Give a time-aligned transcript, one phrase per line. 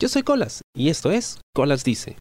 [0.00, 2.16] Yo soy Colas y esto es Colas Dice.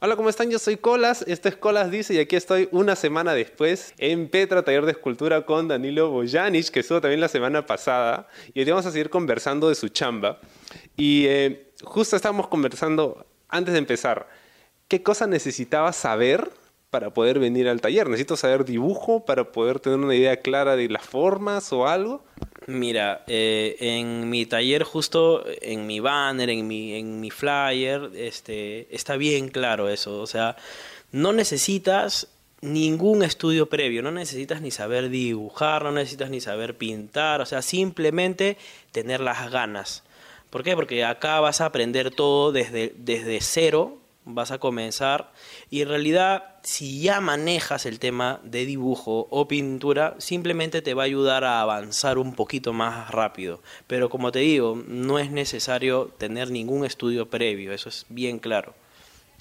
[0.00, 0.50] Hola, ¿cómo están?
[0.50, 4.64] Yo soy Colas, esto es Colas Dice y aquí estoy una semana después en Petra,
[4.64, 8.26] taller de escultura con Danilo Bojanic, que estuvo también la semana pasada.
[8.52, 10.40] Y hoy vamos a seguir conversando de su chamba.
[10.96, 14.28] Y eh, justo estábamos conversando antes de empezar,
[14.88, 16.50] ¿qué cosa necesitaba saber
[16.92, 18.06] para poder venir al taller?
[18.06, 22.22] ¿Necesito saber dibujo para poder tener una idea clara de las formas o algo?
[22.66, 28.94] Mira, eh, en mi taller, justo en mi banner, en mi, en mi flyer, este,
[28.94, 30.20] está bien claro eso.
[30.20, 30.56] O sea,
[31.12, 32.28] no necesitas
[32.60, 37.62] ningún estudio previo, no necesitas ni saber dibujar, no necesitas ni saber pintar, o sea,
[37.62, 38.58] simplemente
[38.92, 40.02] tener las ganas.
[40.50, 40.76] ¿Por qué?
[40.76, 45.32] Porque acá vas a aprender todo desde, desde cero, vas a comenzar.
[45.70, 51.02] Y en realidad si ya manejas el tema de dibujo o pintura simplemente te va
[51.02, 53.62] a ayudar a avanzar un poquito más rápido.
[53.86, 58.74] Pero como te digo no es necesario tener ningún estudio previo eso es bien claro.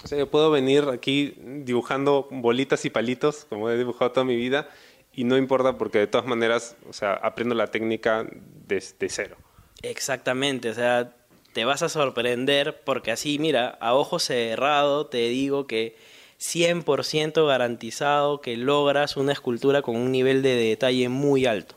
[0.04, 4.36] O sea yo puedo venir aquí dibujando bolitas y palitos como he dibujado toda mi
[4.36, 4.70] vida
[5.14, 8.28] y no importa porque de todas maneras o sea aprendo la técnica
[8.68, 9.38] desde cero.
[9.84, 11.14] Exactamente o sea
[11.54, 15.96] te vas a sorprender porque así, mira, a ojo cerrado te digo que
[16.40, 21.76] 100% garantizado que logras una escultura con un nivel de detalle muy alto.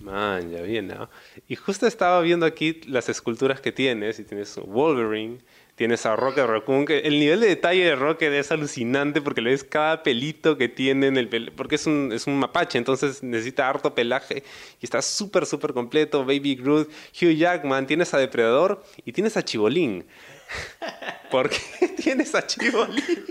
[0.00, 0.92] Man, ya bien.
[1.48, 5.38] Y justo estaba viendo aquí las esculturas que tienes, y tienes Wolverine,
[5.76, 9.50] Tienes a Rocket Raccoon, que el nivel de detalle de Rocket es alucinante porque le
[9.50, 13.68] ves cada pelito que tiene en el porque es un, es un mapache, entonces necesita
[13.68, 14.44] harto pelaje
[14.80, 16.24] y está súper, súper completo.
[16.24, 16.88] Baby Groot,
[17.20, 20.06] Hugh Jackman, tienes a Depredador y tienes a Chibolín.
[21.30, 23.24] ¿Por qué tienes a Chibolín?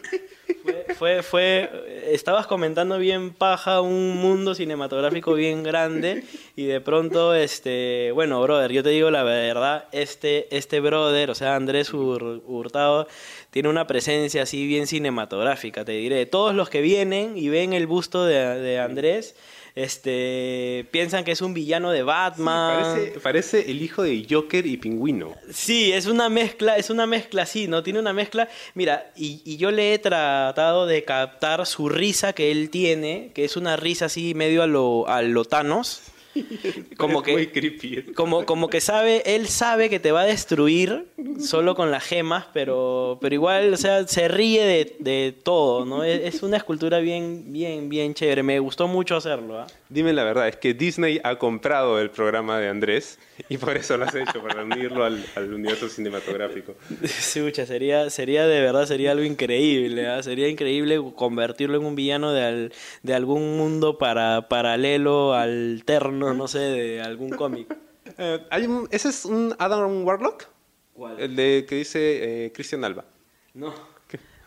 [0.97, 1.69] Fue, fue,
[2.11, 6.23] estabas comentando bien paja un mundo cinematográfico bien grande
[6.55, 11.35] y de pronto, este, bueno, brother, yo te digo la verdad, este, este brother, o
[11.35, 13.07] sea, Andrés Hurtado,
[13.49, 16.25] tiene una presencia así bien cinematográfica, te diré.
[16.27, 19.35] Todos los que vienen y ven el busto de, de Andrés,
[19.75, 22.99] este piensan que es un villano de Batman.
[23.23, 25.33] parece, el hijo de Joker y Pingüino.
[25.51, 27.81] Sí, es una mezcla, es una mezcla así, ¿no?
[27.81, 28.47] Tiene una mezcla.
[28.75, 33.45] Mira, y, y, yo le he tratado de captar su risa que él tiene, que
[33.45, 36.12] es una risa así medio a lo, a lo Thanos.
[36.97, 41.05] como que como como que sabe él sabe que te va a destruir
[41.39, 46.03] solo con las gemas pero pero igual o sea se ríe de, de todo no
[46.03, 49.67] es, una escultura bien bien bien chévere me gustó mucho hacerlo ¿ah?
[49.89, 53.19] dime la verdad es que Disney ha comprado el programa de Andrés
[53.49, 58.61] y por eso lo has hecho para unirlo al, al universo cinematográfico sería sería de
[58.61, 60.23] verdad sería algo increíble ¿ah?
[60.23, 62.71] sería increíble convertirlo en un villano de,
[63.03, 67.75] de algún mundo para paralelo alterno no, sé, de algún cómic.
[68.17, 68.45] Eh,
[68.91, 70.45] ¿Ese es un Adam Warlock?
[70.93, 71.19] ¿Cuál?
[71.19, 73.05] El de que dice eh, Cristian Alba.
[73.55, 73.73] No.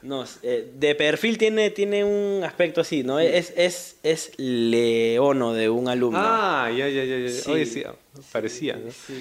[0.03, 3.19] No, eh, de perfil tiene, tiene un aspecto así, ¿no?
[3.19, 6.21] Es, es, es leono de un alumno.
[6.21, 7.19] Ah, ya, ya, ya.
[7.19, 7.53] ya.
[7.53, 7.83] Oye, sí,
[8.31, 8.79] parecía.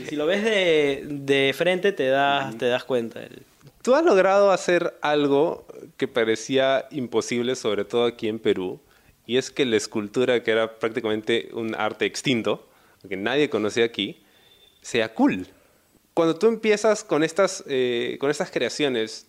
[0.08, 3.22] Si lo ves de, de frente te das, te das cuenta.
[3.82, 5.66] Tú has logrado hacer algo
[5.98, 8.80] que parecía imposible, sobre todo aquí en Perú,
[9.26, 12.68] y es que la escultura, que era prácticamente un arte extinto,
[13.08, 14.24] que nadie conocía aquí,
[14.82, 15.48] sea cool.
[16.14, 19.28] Cuando tú empiezas con estas, eh, con estas creaciones,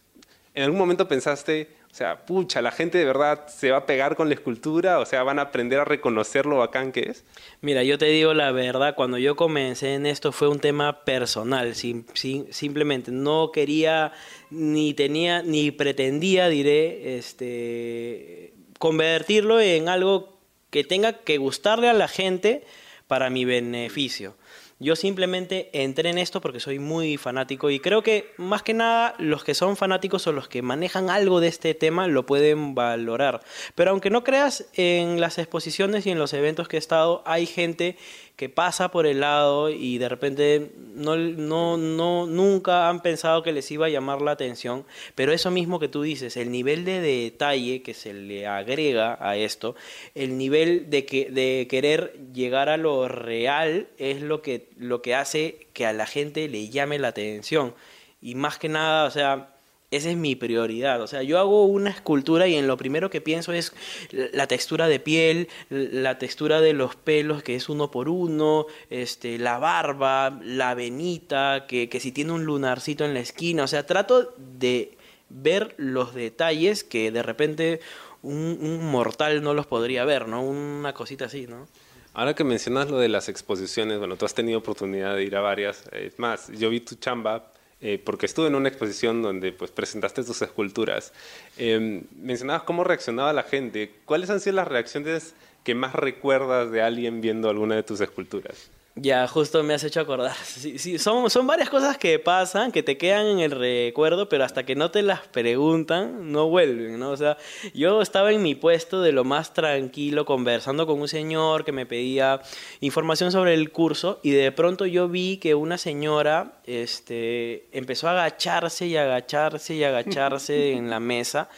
[0.55, 4.17] ¿en algún momento pensaste, o sea, pucha, la gente de verdad se va a pegar
[4.17, 5.01] con la escultura?
[5.01, 7.25] O sea, ¿van a aprender a reconocer lo bacán que es?
[7.61, 11.75] Mira, yo te digo la verdad, cuando yo comencé en esto fue un tema personal,
[11.75, 14.13] simplemente no quería,
[14.51, 20.39] ni tenía, ni pretendía, diré, este convertirlo en algo
[20.71, 22.65] que tenga que gustarle a la gente
[23.07, 24.37] para mi beneficio.
[24.79, 29.15] Yo simplemente entré en esto porque soy muy fanático y creo que más que nada
[29.19, 33.41] los que son fanáticos o los que manejan algo de este tema lo pueden valorar.
[33.75, 37.47] Pero aunque no creas en las exposiciones y en los eventos que he estado, hay
[37.47, 37.97] gente
[38.37, 43.53] que pasa por el lado y de repente no, no, no, nunca han pensado que
[43.53, 44.85] les iba a llamar la atención,
[45.15, 49.37] pero eso mismo que tú dices, el nivel de detalle que se le agrega a
[49.37, 49.75] esto,
[50.15, 55.15] el nivel de, que, de querer llegar a lo real es lo que, lo que
[55.15, 57.75] hace que a la gente le llame la atención.
[58.21, 59.56] Y más que nada, o sea,
[59.91, 61.01] esa es mi prioridad.
[61.01, 63.73] O sea, yo hago una escultura y en lo primero que pienso es
[64.11, 69.39] la textura de piel, la textura de los pelos, que es uno por uno, este,
[69.39, 73.65] la barba, la venita, que, que si tiene un lunarcito en la esquina.
[73.65, 74.97] O sea, trato de
[75.29, 77.81] ver los detalles que de repente
[78.23, 80.43] un, un mortal no los podría ver, ¿no?
[80.43, 81.69] Una cosita así, ¿no?
[82.13, 85.43] Ahora que mencionas lo de las exposiciones, bueno, tú has tenido oportunidad de ir a
[85.43, 85.85] varias.
[85.93, 90.25] Es más, yo vi tu chamba eh, porque estuve en una exposición donde pues, presentaste
[90.25, 91.13] tus esculturas.
[91.59, 93.93] Em, mencionabas cómo reaccionaba la gente.
[94.05, 98.71] ¿Cuáles han sido las reacciones que más recuerdas de alguien viendo alguna de tus esculturas?
[98.99, 100.35] Ya, justo me has hecho acordar.
[100.47, 104.43] Sí, sí, son, son varias cosas que pasan, que te quedan en el recuerdo, pero
[104.43, 107.11] hasta que no te las preguntan, no vuelven, ¿no?
[107.11, 107.37] O sea,
[107.75, 111.85] yo estaba en mi puesto de lo más tranquilo, conversando con un señor que me
[111.85, 112.41] pedía
[112.81, 118.13] información sobre el curso, y de pronto yo vi que una señora este, empezó a
[118.13, 121.51] agacharse y agacharse y agacharse en la mesa,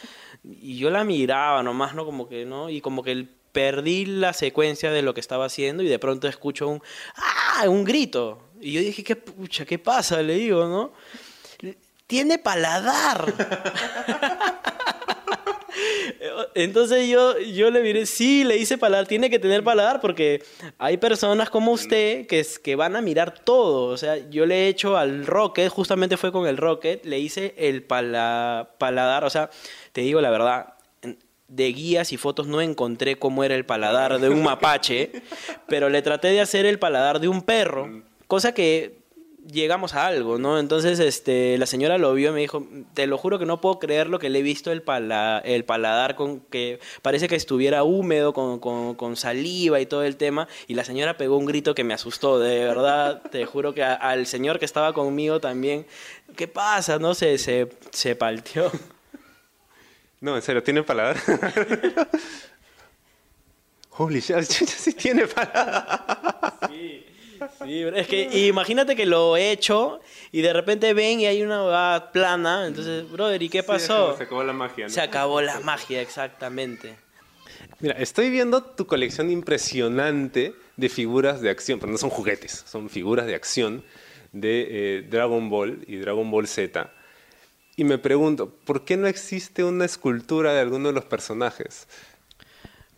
[0.43, 2.05] y yo la miraba nomás, ¿no?
[2.05, 2.69] Como que, ¿no?
[2.69, 6.29] Y como que el perdí la secuencia de lo que estaba haciendo y de pronto
[6.29, 6.81] escucho un
[7.17, 7.67] ¡ah!
[7.67, 8.41] un grito.
[8.61, 10.21] Y yo dije, ¿qué pucha, qué pasa?
[10.21, 10.93] Le digo, ¿no?
[12.07, 13.25] Tiene paladar.
[16.55, 20.41] Entonces yo, yo le diré, sí, le hice paladar, tiene que tener paladar porque
[20.77, 23.87] hay personas como usted que, que van a mirar todo.
[23.87, 27.55] O sea, yo le he hecho al Rocket, justamente fue con el Rocket, le hice
[27.57, 29.25] el paladar.
[29.25, 29.49] O sea,
[29.91, 30.75] te digo la verdad,
[31.49, 35.11] de guías y fotos no encontré cómo era el paladar de un mapache,
[35.67, 38.99] pero le traté de hacer el paladar de un perro, cosa que
[39.51, 40.59] llegamos a algo, ¿no?
[40.59, 43.79] Entonces, este, la señora lo vio y me dijo, te lo juro que no puedo
[43.79, 44.83] creer lo que le he visto el,
[45.43, 50.47] el paladar con que parece que estuviera húmedo, con, con, saliva y todo el tema,
[50.67, 54.27] y la señora pegó un grito que me asustó, de verdad, te juro que al
[54.27, 55.85] señor que estaba conmigo también,
[56.35, 56.99] ¿qué pasa?
[56.99, 58.71] No sé, se, se palteó.
[60.21, 61.17] No, en serio, ¿tiene paladar?
[63.91, 66.59] Holy shit, sí tiene paladar.
[66.69, 67.05] Sí,
[67.63, 70.01] sí, es que imagínate que lo he hecho
[70.31, 74.15] y de repente ven y hay una plana, entonces, brother, ¿y qué pasó?
[74.17, 74.85] se acabó la magia.
[74.85, 74.89] ¿no?
[74.89, 76.95] Se acabó la magia, exactamente.
[77.79, 82.89] Mira, estoy viendo tu colección impresionante de figuras de acción, pero no son juguetes, son
[82.89, 83.83] figuras de acción
[84.31, 86.91] de eh, Dragon Ball y Dragon Ball Z.
[87.79, 91.87] Y me pregunto, ¿por qué no existe una escultura de alguno de los personajes?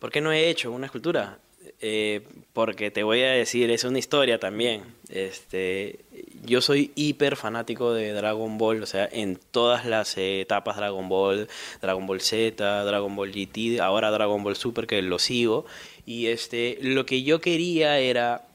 [0.00, 1.38] ¿Por qué no he hecho una escultura?
[1.80, 4.82] Eh, porque te voy a decir, es una historia también.
[5.08, 6.00] Este,
[6.44, 11.46] yo soy hiper fanático de Dragon Ball, o sea, en todas las etapas Dragon Ball,
[11.80, 15.64] Dragon Ball Z, Dragon Ball GT, ahora Dragon Ball Super, que lo sigo.
[16.06, 18.48] Y este, lo que yo quería era,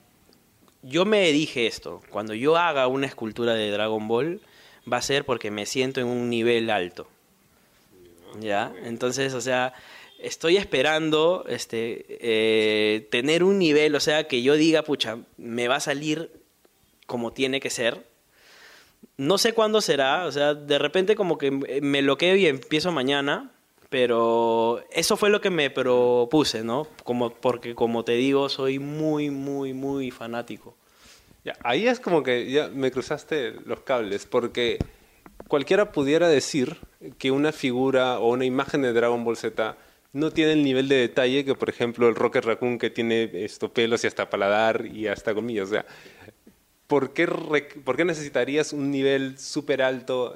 [0.81, 4.41] yo me dije esto, cuando yo haga una escultura de Dragon Ball,
[4.91, 7.07] va a ser porque me siento en un nivel alto.
[8.39, 8.73] ¿Ya?
[8.83, 9.73] Entonces, o sea,
[10.19, 15.77] estoy esperando este, eh, tener un nivel, o sea, que yo diga, pucha, me va
[15.77, 16.29] a salir
[17.05, 18.05] como tiene que ser.
[19.17, 23.51] No sé cuándo será, o sea, de repente como que me loqueo y empiezo mañana,
[23.89, 26.87] pero eso fue lo que me propuse, ¿no?
[27.03, 30.75] Como, porque como te digo, soy muy, muy, muy fanático
[31.63, 34.79] ahí es como que ya me cruzaste los cables, porque
[35.47, 36.77] cualquiera pudiera decir
[37.17, 39.77] que una figura o una imagen de Dragon Ball Z
[40.13, 43.71] no tiene el nivel de detalle que, por ejemplo, el Rocket Raccoon que tiene esto,
[43.71, 45.67] pelos y hasta paladar y hasta comillas.
[45.67, 45.85] O sea,
[46.87, 50.35] ¿por qué, ¿por qué necesitarías un nivel súper alto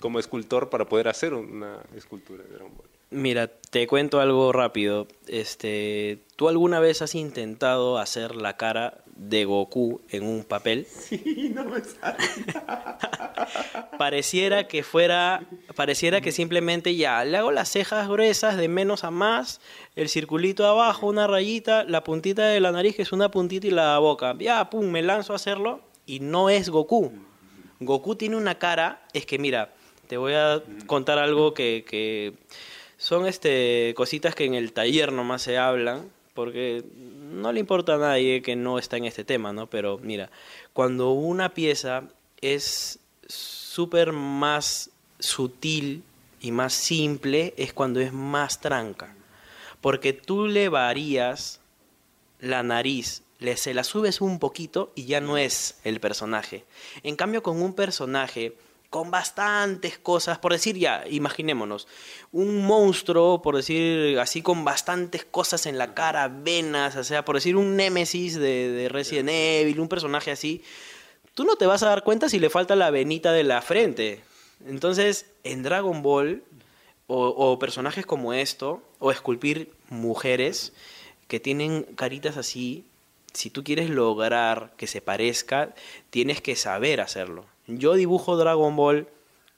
[0.00, 2.86] como escultor para poder hacer una escultura de Dragon Ball?
[3.10, 5.06] Mira, te cuento algo rápido.
[5.28, 10.86] Este, ¿Tú alguna vez has intentado hacer la cara de Goku en un papel.
[10.96, 12.18] Sí, no me sale.
[13.98, 19.10] pareciera que fuera, pareciera que simplemente ya le hago las cejas gruesas de menos a
[19.10, 19.60] más,
[19.94, 23.70] el circulito abajo, una rayita, la puntita de la nariz que es una puntita y
[23.70, 24.34] la boca.
[24.38, 27.12] Ya, pum, me lanzo a hacerlo y no es Goku.
[27.80, 29.72] Goku tiene una cara, es que mira,
[30.06, 32.34] te voy a contar algo que, que
[32.96, 36.84] son este cositas que en el taller nomás se hablan porque
[37.36, 39.68] no le importa a nadie que no está en este tema, ¿no?
[39.68, 40.30] Pero mira,
[40.72, 42.04] cuando una pieza
[42.40, 46.02] es súper más sutil
[46.40, 49.14] y más simple, es cuando es más tranca.
[49.80, 51.60] Porque tú le varías
[52.40, 56.64] la nariz, le, se la subes un poquito y ya no es el personaje.
[57.02, 58.56] En cambio, con un personaje
[58.90, 61.88] con bastantes cosas, por decir ya, imaginémonos,
[62.32, 67.36] un monstruo, por decir así, con bastantes cosas en la cara, venas, o sea, por
[67.36, 70.62] decir un némesis de, Resident Evil, un personaje así,
[71.34, 74.22] tú no te vas a dar cuenta si le falta la venita de la frente.
[74.66, 76.42] Entonces, en Dragon Ball,
[77.08, 80.72] o, o personajes como esto, o esculpir mujeres
[81.28, 82.84] que tienen caritas así,
[83.32, 85.74] si tú quieres lograr que se parezca,
[86.10, 87.44] tienes que saber hacerlo.
[87.66, 89.08] Yo dibujo Dragon Ball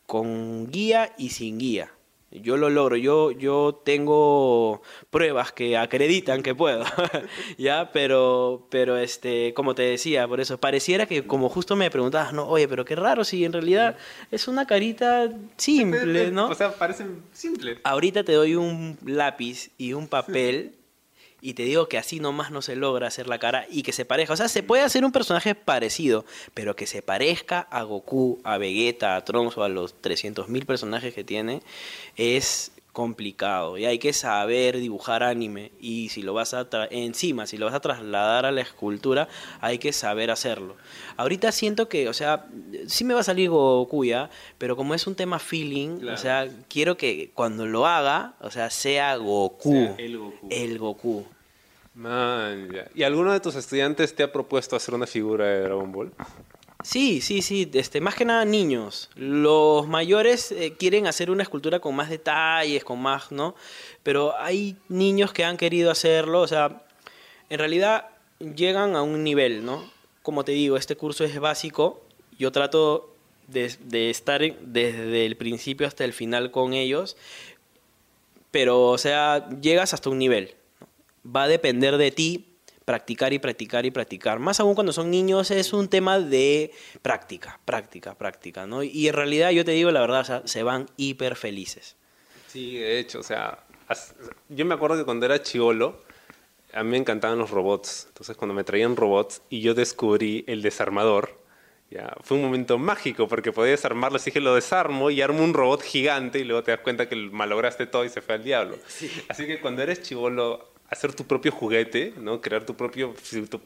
[0.06, 1.92] con guía y sin guía.
[2.30, 6.84] Yo lo logro, yo, yo tengo pruebas que acreditan que puedo,
[7.56, 7.90] ¿ya?
[7.90, 12.46] Pero, pero este, como te decía, por eso, pareciera que como justo me preguntabas, no,
[12.46, 13.96] oye, pero qué raro si en realidad
[14.30, 16.50] es una carita simple, ¿no?
[16.50, 17.78] O sea, parecen simples.
[17.82, 20.74] Ahorita te doy un lápiz y un papel
[21.40, 24.04] y te digo que así nomás no se logra hacer la cara y que se
[24.04, 24.34] parezca.
[24.34, 28.58] O sea, se puede hacer un personaje parecido, pero que se parezca a Goku, a
[28.58, 31.62] Vegeta, a Trunks o a los 300.000 personajes que tiene,
[32.16, 37.56] es complicado y hay que saber dibujar anime y si lo vas a encima si
[37.56, 39.28] lo vas a trasladar a la escultura
[39.60, 40.74] hay que saber hacerlo.
[41.16, 42.46] Ahorita siento que o sea
[42.88, 46.48] sí me va a salir Goku ya pero como es un tema feeling o sea
[46.68, 49.94] quiero que cuando lo haga o sea sea Goku.
[49.96, 50.48] El Goku.
[50.50, 51.26] El Goku.
[51.94, 52.88] Man, ya.
[52.96, 56.12] ¿Y alguno de tus estudiantes te ha propuesto hacer una figura de Dragon Ball?
[56.84, 59.10] Sí, sí, sí, este, más que nada niños.
[59.16, 63.56] Los mayores eh, quieren hacer una escultura con más detalles, con más, ¿no?
[64.04, 66.86] Pero hay niños que han querido hacerlo, o sea,
[67.50, 69.90] en realidad llegan a un nivel, ¿no?
[70.22, 72.00] Como te digo, este curso es básico,
[72.38, 73.12] yo trato
[73.48, 77.16] de, de estar desde el principio hasta el final con ellos,
[78.52, 80.54] pero, o sea, llegas hasta un nivel.
[81.26, 82.57] Va a depender de ti
[82.88, 84.38] practicar y practicar y practicar.
[84.38, 88.82] Más aún cuando son niños es un tema de práctica, práctica, práctica, ¿no?
[88.82, 91.96] Y en realidad yo te digo la verdad, o sea, se van hiper felices.
[92.46, 93.62] Sí, de hecho, o sea,
[94.48, 96.00] yo me acuerdo que cuando era chivolo,
[96.72, 98.06] a mí me encantaban los robots.
[98.08, 101.38] Entonces cuando me traían robots y yo descubrí el desarmador,
[101.90, 105.52] ya, fue un momento mágico porque podía desarmarlo, así que lo desarmo y armo un
[105.52, 108.78] robot gigante y luego te das cuenta que malograste todo y se fue al diablo.
[109.28, 112.40] Así que cuando eres chivolo hacer tu propio juguete, ¿no?
[112.40, 113.14] Crear tu, propio,
[113.50, 113.60] tu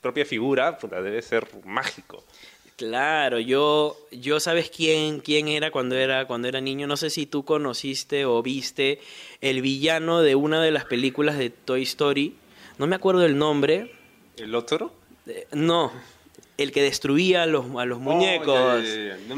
[0.00, 2.24] propia figura, debe ser mágico.
[2.76, 6.86] Claro, yo, yo sabes quién, quién era cuando era cuando era niño.
[6.86, 8.98] No sé si tú conociste o viste
[9.40, 12.34] el villano de una de las películas de Toy Story.
[12.78, 13.92] No me acuerdo el nombre.
[14.36, 14.92] ¿El otro?
[15.26, 15.92] Eh, no,
[16.58, 18.84] el que destruía a los, a los oh, muñecos.
[19.28, 19.36] no,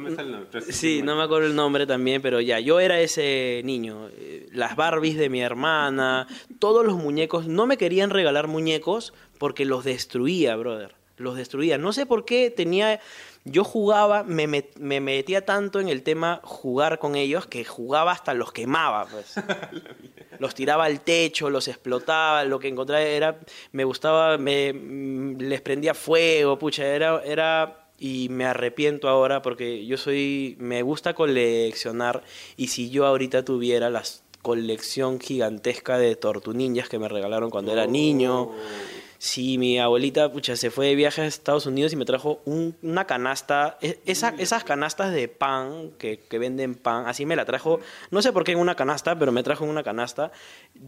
[0.00, 0.72] me sale el nombre.
[0.72, 4.08] Sí, no me acuerdo el nombre también, pero ya, yo era ese niño.
[4.16, 6.26] Eh, las Barbies de mi hermana,
[6.58, 10.94] todos los muñecos, no me querían regalar muñecos porque los destruía, brother.
[11.18, 11.78] Los destruía.
[11.78, 13.00] No sé por qué tenía
[13.46, 18.34] yo jugaba, me, me, metía tanto en el tema jugar con ellos que jugaba hasta
[18.34, 19.34] los quemaba, pues.
[20.40, 23.38] los tiraba al techo, los explotaba, lo que encontraba era,
[23.70, 29.86] me gustaba, me, mm, les prendía fuego, pucha, era, era, y me arrepiento ahora porque
[29.86, 32.24] yo soy, me gusta coleccionar
[32.56, 34.02] y si yo ahorita tuviera la
[34.42, 38.54] colección gigantesca de tortunillas que me regalaron cuando era niño oh.
[39.18, 43.06] Sí, mi abuelita pucha, se fue de viaje a Estados Unidos y me trajo una
[43.06, 47.80] canasta, e, esa, esas canastas de pan que, que, venden pan, así me la trajo,
[48.10, 50.32] no sé por qué en una canasta, pero me trajo en una canasta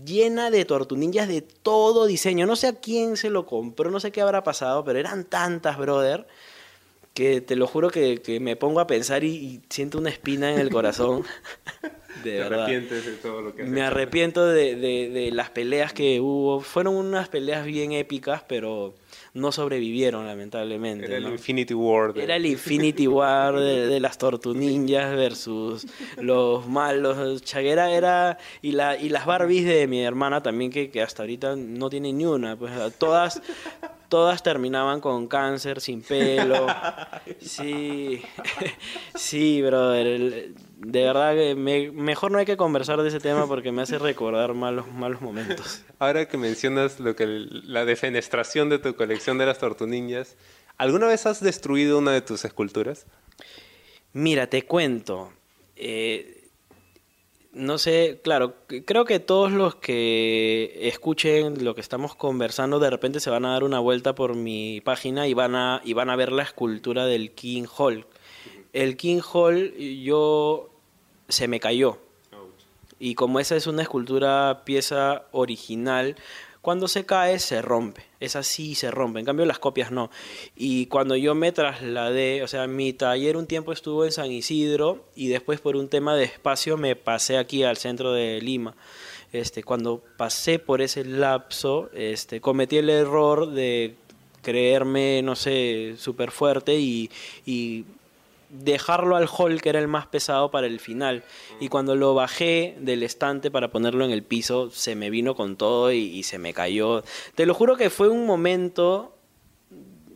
[0.05, 2.47] llena de tortunillas de todo diseño.
[2.47, 5.79] No sé a quién se lo compró, no sé qué habrá pasado, pero eran tantas,
[5.79, 6.27] brother,
[7.19, 10.61] que te lo juro que, que me pongo a pensar y siento una espina en
[10.61, 11.25] el corazón.
[12.23, 16.59] De arrepientes de todo lo que Me arrepiento de, de, las peleas que hubo.
[16.59, 18.95] Fueron unas peleas bien épicas, pero
[19.35, 21.07] no sobrevivieron, lamentablemente.
[21.07, 22.15] Era el Infinity War.
[22.17, 27.41] Era el Infinity War de, las Tortunillas versus los malos.
[27.43, 28.39] Chaguera era.
[28.63, 32.13] Y, la, y las Barbies de mi hermana también, que, que hasta ahorita no tiene
[32.13, 32.57] ni una.
[32.57, 33.41] Pues todas
[34.09, 36.67] todas terminaban con cáncer, sin pelo.
[37.41, 38.23] Sí,
[39.15, 40.53] sí, brother.
[40.77, 44.55] De verdad que mejor no hay que conversar de ese tema porque me hace recordar
[44.55, 45.85] malos, malos momentos.
[45.99, 50.37] Ahora que mencionas lo que la defenestración de tu colección de las tortuniñas,
[50.79, 53.07] ¿alguna vez has destruido una de tus esculturas?
[54.13, 55.33] Mira, te cuento.
[55.77, 56.38] Eh,
[57.59, 58.55] no sé, claro,
[58.87, 63.51] creo que todos los que escuchen lo que estamos conversando de repente se van a
[63.51, 67.05] dar una vuelta por mi página y van a, y van a ver la escultura
[67.05, 68.07] del King Hall.
[68.73, 70.71] El King Hall yo
[71.29, 71.99] se me cayó.
[73.01, 76.17] Y como esa es una escultura pieza original,
[76.69, 78.03] cuando se cae, se rompe.
[78.21, 79.21] Es así, se rompe.
[79.21, 80.11] En cambio, las copias no.
[80.55, 85.03] Y cuando yo me trasladé, o sea, mi taller un tiempo estuvo en San Isidro
[85.17, 88.75] y después por un tema de espacio me pasé aquí al centro de Lima.
[89.33, 93.95] Este, cuando pasé por ese lapso, este, cometí el error de
[94.43, 97.11] creerme, no sé, súper fuerte y,
[97.47, 97.87] y
[98.51, 101.25] dejarlo al hall que era el más pesado para el final.
[101.61, 105.57] Y cuando lo bajé del estante para ponerlo en el piso se me vino con
[105.57, 107.03] todo y, se me cayó.
[107.35, 109.15] Te lo juro que fue un momento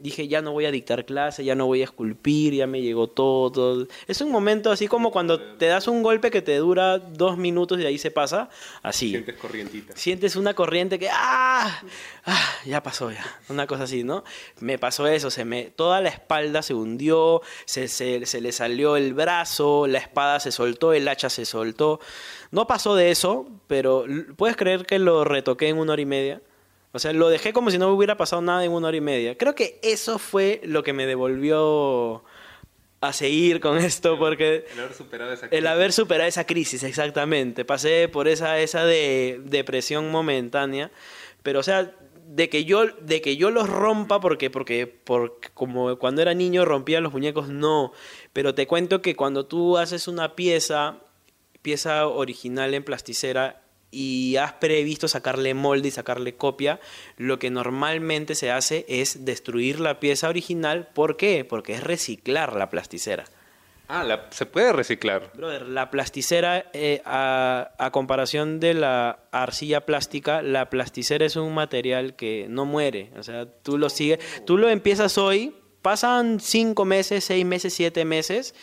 [0.03, 3.09] dije, ya no voy a dictar clase, ya no voy a esculpir, ya me llegó
[3.09, 7.39] todo, Es un momento así como cuando te das un golpe que te dura dos
[7.39, 8.51] minutos y ahí se pasa,
[8.83, 9.11] así.
[9.11, 9.97] Sientes corrientita.
[9.97, 11.83] Sientes una corriente que, ¡ah!
[12.25, 12.49] ¡ah!
[12.67, 14.25] Ya pasó ya, una cosa así, ¿no?
[14.61, 18.97] Me pasó eso, se me, toda la espalda se hundió, se, se, se le salió
[18.97, 22.01] el brazo, la espada se soltó, el hacha se soltó.
[22.51, 24.05] No pasó de eso, pero
[24.37, 26.43] ¿puedes creer que lo retoqué en una hora y media?
[26.93, 29.39] O sea, lo dejé como si no hubiera pasado nada en una hora y media.
[29.39, 32.23] Creo que eso fue lo que me devolvió
[33.01, 34.67] a seguir con esto, porque...
[34.73, 35.59] El haber superado esa crisis.
[35.59, 37.65] El haber superado esa crisis, exactamente.
[37.65, 40.91] Pasé por esa, esa de depresión momentánea,
[41.43, 41.95] pero o sea,
[42.27, 46.65] de que yo, de que yo los rompa, porque, porque, porque como cuando era niño
[46.65, 47.93] rompía los muñecos, no.
[48.33, 51.01] Pero te cuento que cuando tú haces una pieza,
[51.61, 53.62] pieza original en plasticera,
[53.93, 56.81] y has previsto sacarle molde y sacarle copia,
[57.19, 60.89] lo que normalmente se hace es destruir la pieza original.
[60.93, 61.45] ¿Por qué?
[61.45, 63.25] Porque es reciclar la plasticera.
[63.89, 65.31] Ah, se puede reciclar.
[65.35, 72.17] Brother, la plasticera, eh, a, comparación de la arcilla plástica, la plasticera es un material
[72.17, 73.11] que no muere.
[73.19, 78.07] O sea, tú lo sigues, tú lo empiezas hoy, pasan cinco meses, seis meses, siete
[78.07, 78.55] meses,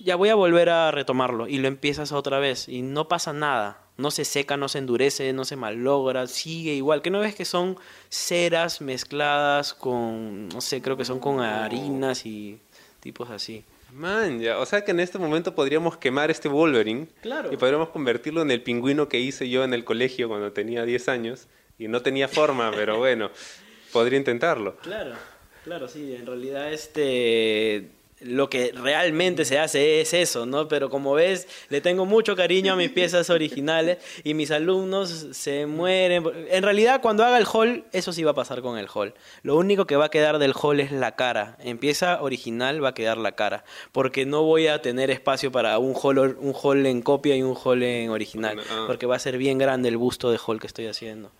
[0.00, 3.81] ya voy a volver a retomarlo y lo empiezas otra vez y no pasa nada
[3.96, 7.02] no se seca, no se endurece, no se malogra, sigue igual.
[7.02, 7.76] ¿Que no ves que son
[8.08, 12.58] ceras mezcladas con, no sé, creo que son con harinas y
[13.00, 13.64] tipos así?
[13.92, 17.52] Man, ya, o sea que en este momento podríamos quemar este Wolverine claro.
[17.52, 21.08] y podríamos convertirlo en el pingüino que hice yo en el colegio cuando tenía 10
[21.08, 21.46] años
[21.78, 23.30] y no tenía forma, pero bueno,
[23.92, 24.76] podría intentarlo.
[24.76, 25.12] Claro,
[25.64, 27.90] claro, sí, en realidad este
[28.24, 30.68] lo que realmente se hace es eso, ¿no?
[30.68, 35.66] Pero como ves, le tengo mucho cariño a mis piezas originales y mis alumnos se
[35.66, 36.24] mueren.
[36.50, 39.14] En realidad, cuando haga el hall, eso sí va a pasar con el hall.
[39.42, 41.56] Lo único que va a quedar del hall es la cara.
[41.60, 45.78] En pieza original va a quedar la cara, porque no voy a tener espacio para
[45.78, 48.84] un hall, un hall en copia y un hall en original, ah.
[48.86, 51.30] porque va a ser bien grande el busto de hall que estoy haciendo.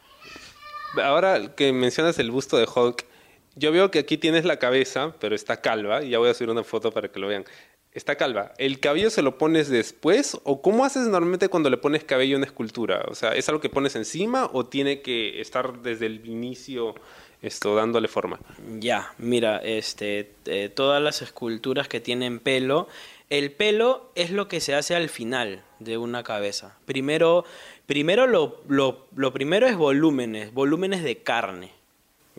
[1.01, 3.07] Ahora que mencionas el busto de Hulk,
[3.54, 6.50] yo veo que aquí tienes la cabeza, pero está calva, y ya voy a subir
[6.50, 7.44] una foto para que lo vean.
[7.92, 8.52] Está calva.
[8.56, 10.38] ¿El cabello se lo pones después?
[10.44, 13.05] ¿O cómo haces normalmente cuando le pones cabello a una escultura?
[13.09, 16.94] O sea, ¿es algo que pones encima o tiene que estar desde el inicio
[17.42, 18.40] esto dándole forma?
[18.79, 22.88] Ya, mira, este, eh, todas las esculturas que tienen pelo,
[23.29, 26.79] el pelo es lo que se hace al final de una cabeza.
[26.87, 27.44] Primero,
[27.85, 31.82] primero lo, lo, lo primero es volúmenes, volúmenes de carne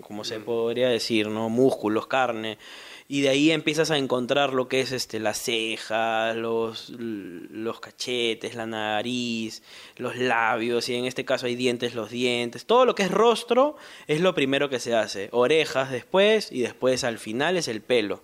[0.01, 1.49] como se podría decir, ¿no?
[1.49, 2.57] Músculos, carne.
[3.07, 8.55] Y de ahí empiezas a encontrar lo que es este, las cejas, los, los cachetes,
[8.55, 9.61] la nariz,
[9.97, 12.65] los labios, y en este caso hay dientes, los dientes.
[12.65, 13.75] Todo lo que es rostro
[14.07, 15.29] es lo primero que se hace.
[15.31, 18.23] Orejas después y después al final es el pelo.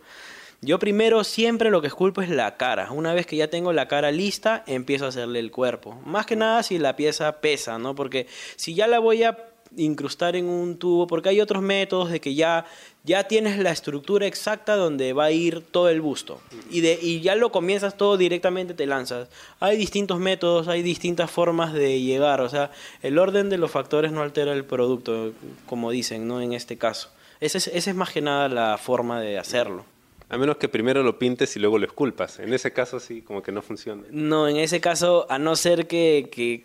[0.61, 2.91] Yo primero siempre lo que esculpo es la cara.
[2.91, 5.95] Una vez que ya tengo la cara lista, empiezo a hacerle el cuerpo.
[6.03, 7.95] Más que nada si la pieza pesa, ¿no?
[7.95, 8.27] Porque
[8.57, 12.35] si ya la voy a incrustar en un tubo, porque hay otros métodos de que
[12.35, 12.65] ya,
[13.03, 17.21] ya tienes la estructura exacta donde va a ir todo el busto y, de, y
[17.21, 19.29] ya lo comienzas todo directamente, te lanzas.
[19.59, 24.11] Hay distintos métodos, hay distintas formas de llegar, o sea, el orden de los factores
[24.11, 25.33] no altera el producto,
[25.65, 26.41] como dicen, ¿no?
[26.41, 27.09] En este caso.
[27.39, 29.85] Esa es, esa es más que nada la forma de hacerlo.
[30.31, 32.37] A menos que primero lo pintes y luego lo esculpas.
[32.37, 34.03] En ese caso sí, como que no funciona.
[34.11, 36.61] No, en ese caso, a no ser que, que,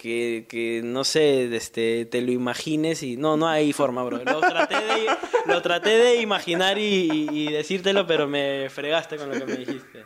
[0.46, 3.16] que, no sé, este, te lo imagines y...
[3.16, 4.18] No, no hay forma, bro.
[4.22, 5.06] Lo traté de,
[5.46, 10.04] lo traté de imaginar y, decírtelo, pero me fregaste con lo que me dijiste.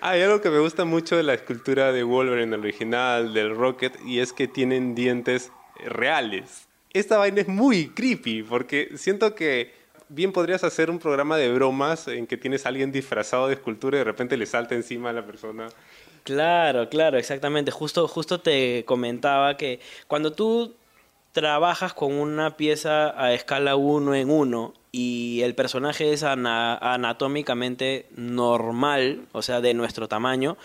[0.00, 3.98] Hay algo que me gusta mucho de la escultura de Wolverine, el original, del Rocket,
[4.06, 5.52] y es que tienen dientes
[5.84, 6.68] reales.
[6.94, 9.83] Esta vaina es muy creepy, porque siento que
[10.14, 13.96] bien podrías hacer un programa de bromas en que tienes a alguien disfrazado de escultura
[13.96, 15.66] y de repente le salta encima a la persona.
[16.22, 17.70] Claro, claro, exactamente.
[17.70, 20.74] Justo, justo te comentaba que cuando tú
[21.32, 29.26] trabajas con una pieza a escala uno en uno y el personaje es anatómicamente normal,
[29.32, 30.56] o sea, de nuestro tamaño,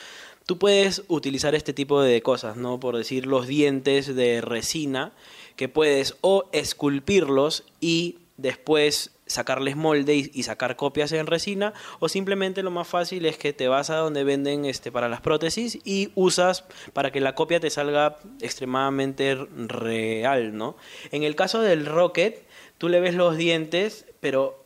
[0.45, 2.79] tú puedes utilizar este tipo de cosas, ¿no?
[2.79, 5.11] Por decir los dientes de resina,
[5.55, 12.63] que puedes o esculpirlos y después sacarles molde y, sacar copias en resina o simplemente
[12.63, 16.11] lo más fácil es que te vas a donde venden este para las prótesis y
[16.15, 20.75] usas para que la copia te salga extremadamente real, ¿no?
[21.11, 22.43] En el caso del Rocket,
[22.79, 24.63] tú le ves los dientes, pero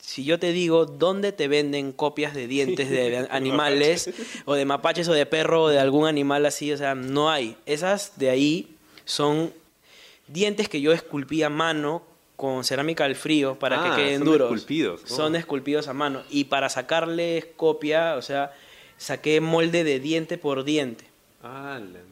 [0.00, 4.10] si yo te digo dónde te venden copias de dientes de animales
[4.44, 7.56] o de mapaches o de perro o de algún animal así, o sea, no hay.
[7.66, 9.52] Esas de ahí son
[10.28, 12.02] dientes que yo esculpí a mano
[12.40, 14.46] con cerámica al frío para Ah, que queden son duros.
[14.46, 15.06] esculpidos, oh.
[15.14, 16.22] Son esculpidos a mano.
[16.30, 18.52] Y para sacarles copia, o sea,
[18.96, 21.04] saqué molde de diente por diente.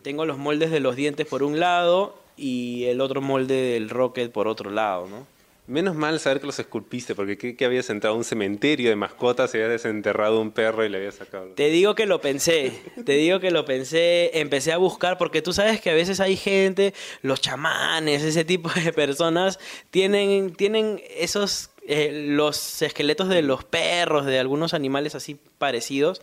[0.03, 4.31] Tengo los moldes de los dientes por un lado y el otro molde del Rocket
[4.31, 5.27] por otro lado, ¿no?
[5.69, 8.97] Menos mal saber que los esculpiste, porque que, que habías entrado a un cementerio de
[8.97, 11.49] mascotas y habías desenterrado un perro y le habías sacado.
[11.49, 12.73] Te digo que lo pensé,
[13.05, 16.37] te digo que lo pensé, empecé a buscar, porque tú sabes que a veces hay
[16.37, 19.59] gente, los chamanes, ese tipo de personas,
[19.91, 26.21] tienen, tienen esos, eh, los esqueletos de los perros, de algunos animales así parecidos,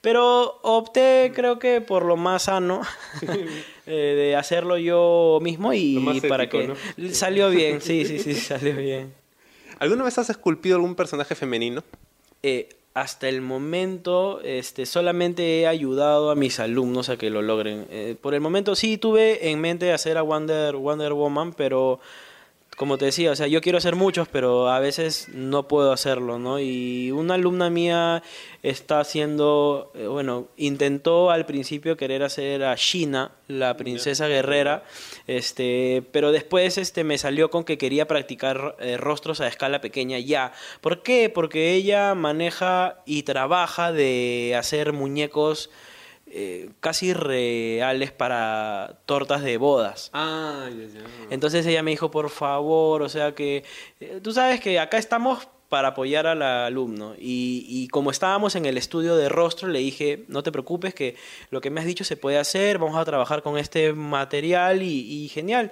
[0.00, 2.82] pero opté creo que por lo más sano,
[3.86, 7.14] eh, de hacerlo yo mismo y Lo más para ético, que ¿no?
[7.14, 9.12] salió bien, sí, sí, sí, salió bien.
[9.80, 11.82] ¿Alguna vez has esculpido algún personaje femenino?
[12.42, 17.86] Eh, hasta el momento, este, solamente he ayudado a mis alumnos a que lo logren.
[17.90, 22.00] Eh, por el momento sí tuve en mente hacer a Wonder, Wonder Woman, pero
[22.78, 26.38] como te decía, o sea, yo quiero hacer muchos, pero a veces no puedo hacerlo,
[26.38, 26.60] ¿no?
[26.60, 28.22] Y una alumna mía
[28.62, 34.84] está haciendo, eh, bueno, intentó al principio querer hacer a Shina, la princesa guerrera,
[35.26, 40.20] este, pero después este, me salió con que quería practicar eh, rostros a escala pequeña
[40.20, 40.52] ya.
[40.80, 41.30] ¿Por qué?
[41.30, 45.68] Porque ella maneja y trabaja de hacer muñecos
[46.30, 50.10] eh, casi reales para tortas de bodas.
[50.12, 51.06] Ah, ya, ya.
[51.30, 53.64] Entonces ella me dijo, por favor, o sea que
[54.00, 57.14] eh, tú sabes que acá estamos para apoyar al alumno.
[57.18, 61.16] Y, y como estábamos en el estudio de rostro, le dije, no te preocupes, que
[61.50, 65.24] lo que me has dicho se puede hacer, vamos a trabajar con este material y,
[65.24, 65.70] y genial.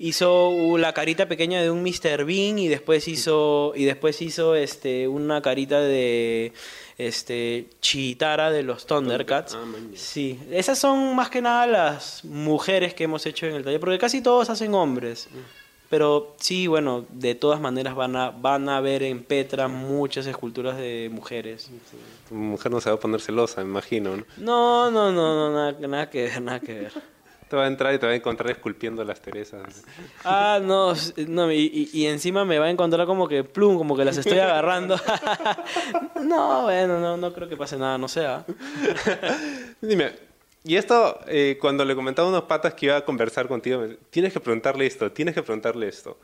[0.00, 2.24] Hizo la carita pequeña de un Mr.
[2.24, 6.52] Bean y después hizo, y después hizo este, una carita de
[6.98, 9.54] este, Chitara de los Thundercats.
[9.54, 9.64] Ah.
[9.94, 13.98] Sí, esas son más que nada las mujeres que hemos hecho en el taller, porque
[13.98, 15.28] casi todos hacen hombres.
[15.90, 20.76] Pero sí, bueno, de todas maneras van a, van a ver en Petra muchas esculturas
[20.76, 21.70] de mujeres.
[22.28, 24.24] Tu mujer no se va a poner celosa, me imagino, ¿no?
[24.36, 26.92] No, no, no, no nada, nada que ver, nada que ver.
[27.48, 29.82] Te va a entrar y te va a encontrar esculpiendo las Teresas.
[30.24, 30.92] Ah, no,
[31.26, 34.96] no y, encima me va a encontrar como que plum, como que las estoy agarrando.
[36.22, 38.26] no, bueno, no, no creo que pase nada, no sé.
[38.26, 38.44] ¿ah?
[39.80, 40.12] Dime,
[40.64, 44.32] y esto, eh, cuando le comentaba a unos patas que iba a conversar contigo, tienes
[44.32, 46.18] que preguntarle esto, tienes que preguntarle esto.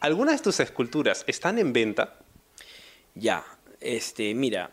[0.00, 2.18] ¿Algunas de tus esculturas están en venta?
[3.14, 3.44] Ya,
[3.80, 4.70] este, mira,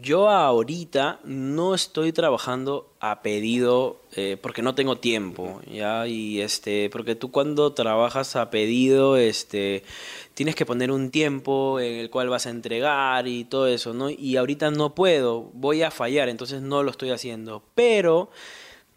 [0.00, 6.90] yo ahorita no estoy trabajando a pedido eh, porque no tengo tiempo, ya, y este,
[6.90, 9.82] porque tú cuando trabajas a pedido, este,
[10.34, 14.10] tienes que poner un tiempo en el cual vas a entregar y todo eso, ¿no?
[14.10, 18.30] Y ahorita no puedo, voy a fallar, entonces no lo estoy haciendo, pero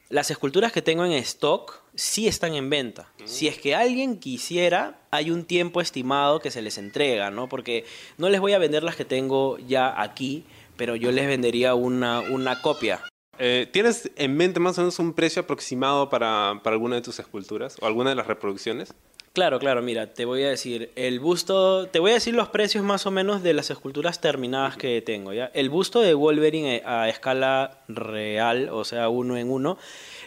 [0.09, 3.09] las esculturas que tengo en stock sí están en venta.
[3.25, 7.49] Si es que alguien quisiera, hay un tiempo estimado que se les entrega, ¿no?
[7.49, 7.85] Porque
[8.17, 10.45] no les voy a vender las que tengo ya aquí,
[10.77, 13.01] pero yo les vendería una, una copia.
[13.39, 17.19] Eh, ¿Tienes en mente más o menos un precio aproximado para, para alguna de tus
[17.19, 18.93] esculturas o alguna de las reproducciones?
[19.37, 22.83] Claro, claro, mira, te voy a decir, el busto, te voy a decir los precios
[22.83, 25.51] más o menos de las esculturas terminadas que tengo, ¿ya?
[25.53, 29.77] El busto de Wolverine a escala real, o sea, uno en uno,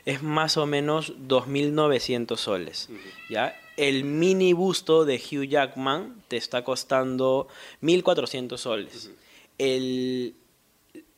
[0.05, 2.89] es más o menos 2.900 soles,
[3.29, 3.61] ¿ya?
[3.77, 7.49] El mini busto de Hugh Jackman te está costando
[7.83, 9.11] 1.400 soles.
[9.59, 10.37] El,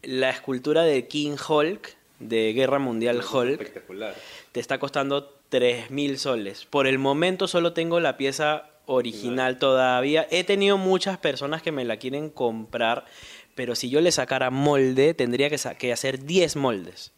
[0.03, 4.15] la escultura de King Hulk, de Guerra Mundial Hulk, Espectacular.
[4.53, 6.65] te está costando 3.000 soles.
[6.65, 10.27] Por el momento solo tengo la pieza original todavía.
[10.31, 13.05] He tenido muchas personas que me la quieren comprar,
[13.55, 17.13] pero si yo le sacara molde, tendría que, sa- que hacer 10 moldes.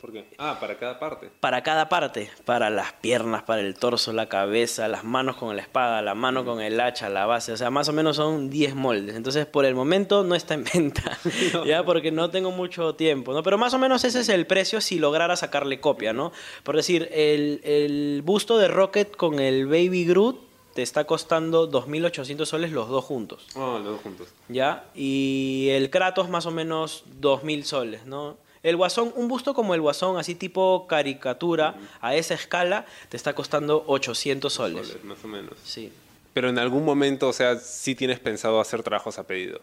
[0.00, 0.26] ¿Por qué?
[0.38, 1.28] Ah, para cada parte.
[1.40, 5.62] Para cada parte, para las piernas, para el torso, la cabeza, las manos con la
[5.62, 8.76] espada, la mano con el hacha, la base, o sea, más o menos son 10
[8.76, 9.16] moldes.
[9.16, 11.18] Entonces, por el momento no está en venta,
[11.66, 13.42] ya porque no tengo mucho tiempo, ¿no?
[13.42, 16.30] Pero más o menos ese es el precio si lograra sacarle copia, ¿no?
[16.62, 22.44] Por decir, el, el busto de Rocket con el Baby Groot te está costando 2.800
[22.46, 23.48] soles los dos juntos.
[23.56, 24.28] Oh, los dos juntos.
[24.48, 24.84] ¿ya?
[24.94, 28.36] Y el Kratos más o menos 2.000 soles, ¿no?
[28.62, 33.34] El Guasón, un busto como el Guasón, así tipo caricatura, a esa escala, te está
[33.34, 34.88] costando 800 soles.
[34.88, 35.54] Soles, más o menos.
[35.64, 35.92] Sí.
[36.34, 39.60] Pero en algún momento, o sea, sí tienes pensado hacer trabajos a pedido.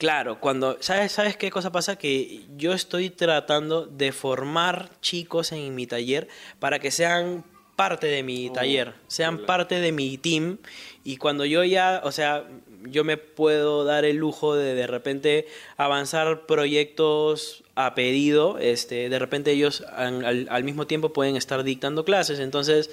[0.00, 1.96] Claro, cuando, ¿sabes, ¿sabes qué cosa pasa?
[1.96, 6.26] Que yo estoy tratando de formar chicos en mi taller
[6.58, 7.44] para que sean
[7.80, 10.58] parte de mi Oh, taller, sean parte de mi team
[11.02, 12.44] y cuando yo ya, o sea,
[12.84, 15.46] yo me puedo dar el lujo de de repente
[15.78, 22.04] avanzar proyectos a pedido, este, de repente ellos al, al mismo tiempo pueden estar dictando
[22.04, 22.90] clases, entonces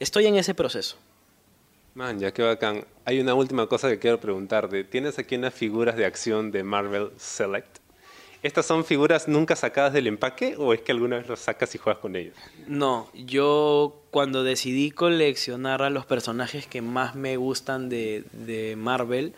[0.00, 0.96] estoy en ese proceso.
[1.94, 2.86] Man, ya que bacán.
[3.04, 4.82] Hay una última cosa que quiero preguntarte.
[4.82, 7.83] ¿Tienes aquí unas figuras de acción de Marvel Select?
[8.44, 11.78] ¿Estas son figuras nunca sacadas del empaque o es que alguna vez los sacas y
[11.78, 12.36] juegas con ellos?
[12.66, 19.32] No, yo cuando decidí coleccionar a los personajes que más me gustan de, de Marvel,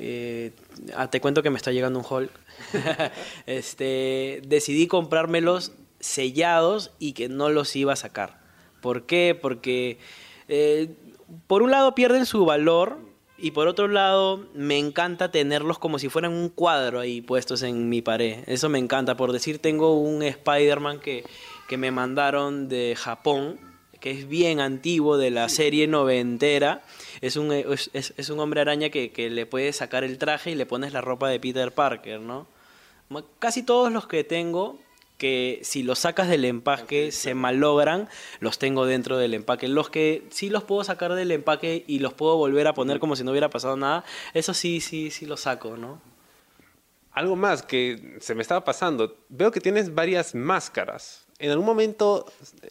[0.00, 0.50] eh,
[0.96, 2.32] ah, te cuento que me está llegando un Hulk.
[3.46, 8.40] este, decidí comprármelos sellados y que no los iba a sacar.
[8.80, 9.38] ¿Por qué?
[9.40, 10.00] Porque
[10.48, 10.96] eh,
[11.46, 12.98] por un lado pierden su valor
[13.38, 17.88] y por otro lado me encanta tenerlos como si fueran un cuadro ahí puestos en
[17.88, 18.40] mi pared.
[18.46, 19.16] Eso me encanta.
[19.16, 21.24] Por decir, tengo un Spider-Man que,
[21.68, 23.60] que me mandaron de Japón,
[24.00, 26.82] que es bien antiguo de la serie noventera.
[27.20, 30.54] Es un, es, es un hombre araña que, que, le puedes sacar el traje y
[30.56, 32.48] le pones la ropa de Peter Parker, ¿no?
[33.38, 34.80] Casi todos los que tengo
[35.18, 38.08] que si los sacas del empaque se malogran,
[38.40, 39.68] los tengo dentro del empaque.
[39.68, 43.16] Los que sí los puedo sacar del empaque y los puedo volver a poner como
[43.16, 46.00] si no hubiera pasado nada, eso sí, sí, sí los saco, ¿no?
[47.12, 49.18] Algo más que se me estaba pasando.
[49.28, 51.26] Veo que tienes varias máscaras.
[51.40, 52.26] ¿En algún momento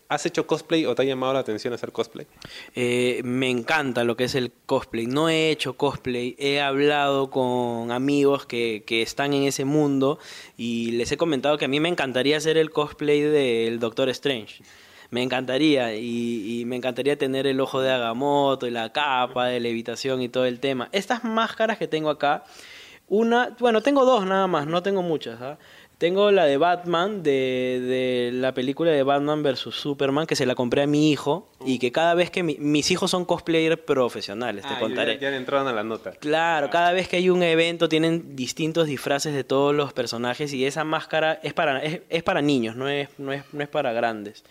[0.10, 2.28] has hecho cosplay o te ha llamado la atención hacer cosplay?
[2.76, 5.06] Eh, me encanta lo que es el cosplay.
[5.06, 10.20] No he hecho cosplay, he hablado con amigos que, que están en ese mundo
[10.58, 14.64] y les he comentado que a mí me encantaría hacer el cosplay del Doctor Strange.
[15.10, 20.22] Me encantaría y, me encantaría tener el ojo de Agamotto y la capa de levitación
[20.22, 20.90] y todo el tema.
[20.92, 22.44] Estas máscaras que tengo acá,
[23.08, 25.42] una, bueno, tengo dos nada más, no tengo muchas.
[25.42, 25.58] ¿ah?
[25.98, 29.74] Tengo la de Batman, de, de, la película de Batman vs.
[29.74, 32.92] Superman, que se la compré a mi hijo y que cada vez que mi, mis
[32.92, 35.16] hijos son cosplayers profesionales, ah, te contaré.
[35.16, 36.12] Ya, ya entraron a la nota.
[36.12, 40.66] Claro, cada vez que hay un evento tienen distintos disfraces de todos los personajes y
[40.66, 43.92] esa máscara es para, es, es para niños, no es, no, es, no es para
[43.92, 44.44] grandes.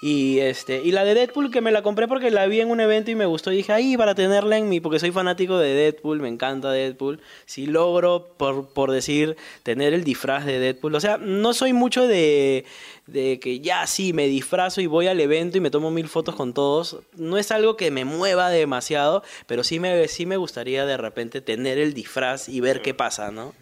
[0.00, 2.80] Y, este, y la de Deadpool que me la compré porque la vi en un
[2.80, 3.52] evento y me gustó.
[3.52, 7.20] Y dije, ahí para tenerla en mí, porque soy fanático de Deadpool, me encanta Deadpool.
[7.46, 10.93] Si logro, por, por decir, tener el disfraz de Deadpool.
[10.96, 12.64] O sea, no soy mucho de,
[13.06, 16.34] de que ya sí, me disfrazo y voy al evento y me tomo mil fotos
[16.34, 16.98] con todos.
[17.16, 21.40] No es algo que me mueva demasiado, pero sí me, sí me gustaría de repente
[21.40, 23.52] tener el disfraz y ver qué pasa, ¿no?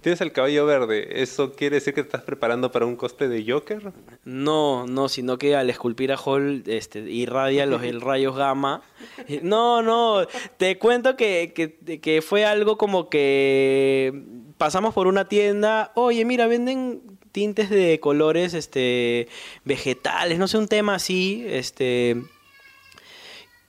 [0.00, 1.22] Tienes el cabello verde.
[1.22, 3.92] ¿Eso quiere decir que te estás preparando para un cosplay de Joker?
[4.24, 8.82] No, no, sino que al esculpir a Hall este, irradia los el rayos gamma.
[9.42, 14.24] No, no, te cuento que, que, que fue algo como que
[14.58, 15.92] pasamos por una tienda.
[15.94, 19.28] Oye, mira, venden tintes de colores este,
[19.64, 21.44] vegetales, no sé, un tema así.
[21.48, 22.16] Este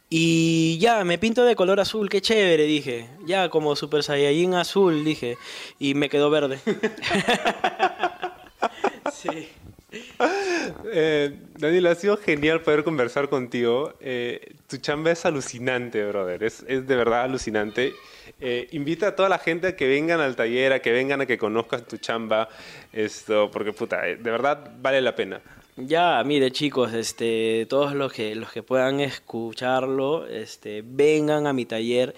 [0.10, 3.10] y ya, me pinto de color azul, qué chévere, dije.
[3.25, 5.38] Ya, como Super Saiyajin azul, dije.
[5.78, 6.60] Y me quedó verde.
[9.13, 9.49] sí.
[9.91, 13.93] Eh, Daniel, ha sido genial poder conversar contigo.
[13.99, 16.43] Eh, tu chamba es alucinante, brother.
[16.43, 17.93] Es, de verdad alucinante.
[18.39, 21.25] Eh, invita a toda la gente a que vengan al taller, a que vengan a
[21.25, 22.49] que conozcan tu chamba.
[22.93, 25.41] Esto, porque puta, eh, de verdad vale la pena.
[25.75, 31.65] Ya, mire chicos, este, todos los que, los que puedan escucharlo, este, vengan a mi
[31.65, 32.13] taller.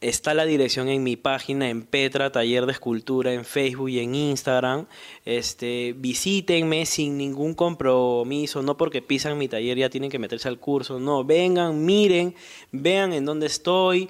[0.00, 4.14] Está la dirección en mi página, en Petra, Taller de Escultura, en Facebook y en
[4.14, 4.86] Instagram.
[5.24, 10.60] Este, visítenme sin ningún compromiso, no porque pisan mi taller ya tienen que meterse al
[10.60, 12.36] curso, no, vengan, miren,
[12.70, 14.08] vean en dónde estoy,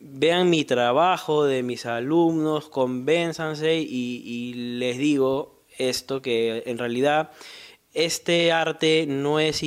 [0.00, 7.30] vean mi trabajo de mis alumnos, convénzanse y, y les digo esto que en realidad
[7.94, 9.62] este arte no es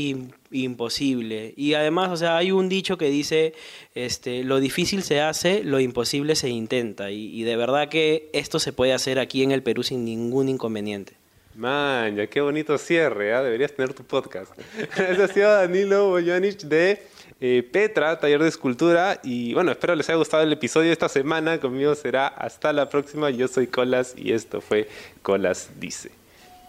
[0.51, 1.53] imposible.
[1.57, 3.53] Y además, o sea, hay un dicho que dice,
[3.95, 7.11] este, lo difícil se hace, lo imposible se intenta.
[7.11, 11.13] Y, de verdad que esto se puede hacer aquí en el Perú sin ningún inconveniente.
[11.55, 13.43] Man, ya qué bonito cierre, ¿eh?
[13.43, 14.53] deberías tener tu podcast.
[14.97, 17.03] Ese ha sido Danilo Boyanich de
[17.41, 19.19] eh, Petra, Taller de Escultura.
[19.23, 21.59] Y bueno, espero les haya gustado el episodio de esta semana.
[21.59, 23.29] Conmigo será hasta la próxima.
[23.31, 24.87] Yo soy Colas y esto fue
[25.21, 26.11] Colas Dice.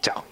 [0.01, 0.32] Chao.